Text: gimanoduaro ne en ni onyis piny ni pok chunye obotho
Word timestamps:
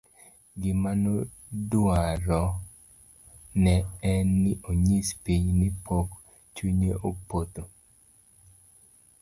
gimanoduaro 0.61 2.41
ne 3.63 3.75
en 4.11 4.27
ni 4.41 4.51
onyis 4.69 5.07
piny 5.23 5.45
ni 5.59 5.69
pok 5.85 6.07
chunye 6.55 6.91
obotho 7.07 7.63